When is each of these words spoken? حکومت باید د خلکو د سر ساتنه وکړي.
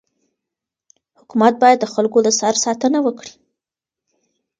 حکومت 1.19 1.53
باید 1.61 1.77
د 1.81 1.85
خلکو 1.93 2.17
د 2.23 2.27
سر 2.39 2.53
ساتنه 2.65 2.99
وکړي. 3.05 3.33